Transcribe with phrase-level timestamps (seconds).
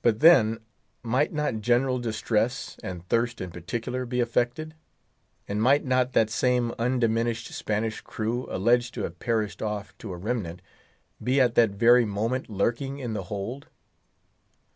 [0.00, 0.60] But then,
[1.02, 4.76] might not general distress, and thirst in particular, be affected?
[5.48, 10.16] And might not that same undiminished Spanish crew, alleged to have perished off to a
[10.16, 10.62] remnant,
[11.20, 13.66] be at that very moment lurking in the hold?